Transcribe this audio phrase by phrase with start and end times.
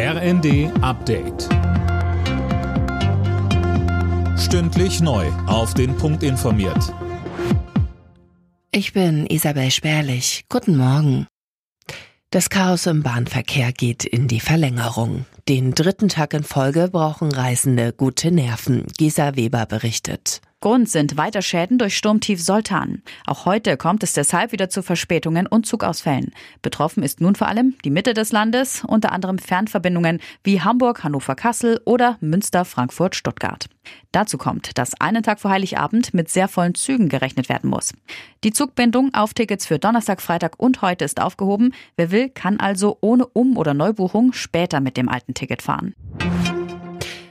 [0.00, 1.48] RND Update.
[4.38, 5.26] Stündlich neu.
[5.48, 6.94] Auf den Punkt informiert.
[8.70, 10.44] Ich bin Isabel Spärlich.
[10.48, 11.26] Guten Morgen.
[12.30, 15.26] Das Chaos im Bahnverkehr geht in die Verlängerung.
[15.48, 18.86] Den dritten Tag in Folge brauchen Reisende gute Nerven.
[18.96, 20.42] Gisa Weber berichtet.
[20.60, 23.02] Grund sind weiter Schäden durch Sturmtief Soltan.
[23.26, 26.32] Auch heute kommt es deshalb wieder zu Verspätungen und Zugausfällen.
[26.62, 31.36] Betroffen ist nun vor allem die Mitte des Landes, unter anderem Fernverbindungen wie Hamburg, Hannover,
[31.36, 33.68] Kassel oder Münster, Frankfurt, Stuttgart.
[34.10, 37.92] Dazu kommt, dass einen Tag vor Heiligabend mit sehr vollen Zügen gerechnet werden muss.
[38.42, 41.72] Die Zugbindung auf Tickets für Donnerstag, Freitag und heute ist aufgehoben.
[41.94, 45.94] Wer will, kann also ohne Um- oder Neubuchung später mit dem alten Ticket fahren.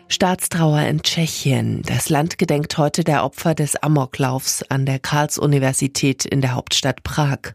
[0.10, 1.82] Staatstrauer in Tschechien.
[1.86, 7.54] Das Land gedenkt heute der Opfer des Amoklaufs an der Karls-Universität in der Hauptstadt Prag.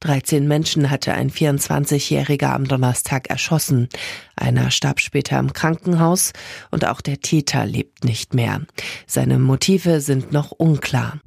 [0.00, 3.88] 13 Menschen hatte ein 24-Jähriger am Donnerstag erschossen.
[4.36, 6.32] Einer starb später im Krankenhaus
[6.70, 8.62] und auch der Täter lebt nicht mehr.
[9.06, 11.20] Seine Motive sind noch unklar.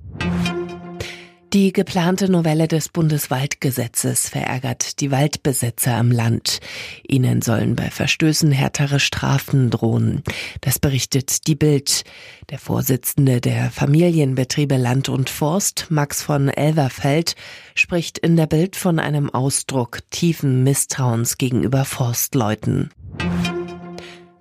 [1.56, 6.60] Die geplante Novelle des Bundeswaldgesetzes verärgert die Waldbesitzer im Land.
[7.08, 10.22] Ihnen sollen bei Verstößen härtere Strafen drohen.
[10.60, 12.04] Das berichtet die Bild.
[12.50, 17.36] Der Vorsitzende der Familienbetriebe Land und Forst, Max von Elverfeld,
[17.74, 22.90] spricht in der Bild von einem Ausdruck tiefen Misstrauens gegenüber Forstleuten.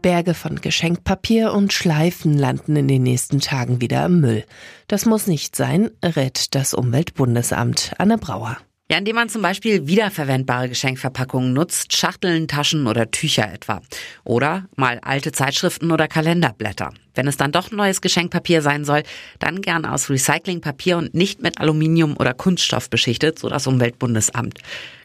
[0.04, 4.44] Berge von Geschenkpapier und Schleifen landen in den nächsten Tagen wieder im Müll.
[4.86, 8.58] Das muss nicht sein, rät das Umweltbundesamt Anne Brauer.
[8.90, 13.80] Ja, indem man zum Beispiel wiederverwendbare Geschenkverpackungen nutzt, Schachteln, Taschen oder Tücher etwa.
[14.24, 16.92] Oder mal alte Zeitschriften oder Kalenderblätter.
[17.14, 19.02] Wenn es dann doch neues Geschenkpapier sein soll,
[19.38, 24.58] dann gern aus Recyclingpapier und nicht mit Aluminium oder Kunststoff beschichtet, so das Umweltbundesamt.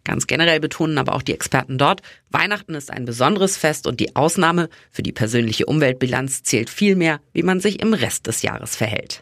[0.03, 4.13] Ganz generell betonen aber auch die Experten dort, Weihnachten ist ein besonderes Fest und die
[4.13, 8.75] Ausnahme für die persönliche Umweltbilanz zählt viel mehr, wie man sich im Rest des Jahres
[8.75, 9.21] verhält.